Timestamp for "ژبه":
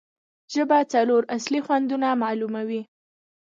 0.53-0.77